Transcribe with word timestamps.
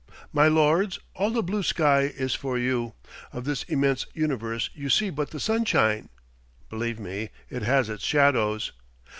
My 0.33 0.47
lords, 0.47 0.97
all 1.13 1.29
the 1.29 1.43
blue 1.43 1.61
sky 1.61 2.11
is 2.17 2.33
for 2.33 2.57
you. 2.57 2.95
Of 3.31 3.43
this 3.45 3.61
immense 3.65 4.07
universe 4.15 4.71
you 4.73 4.89
see 4.89 5.11
but 5.11 5.29
the 5.29 5.39
sunshine. 5.39 6.09
Believe 6.71 6.99
me, 6.99 7.29
it 7.51 7.61
has 7.61 7.87
its 7.87 8.03
shadows. 8.03 8.71